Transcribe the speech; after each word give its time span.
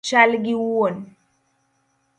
Chal 0.07 0.31
gi 0.43 0.55
wuon 0.63 0.95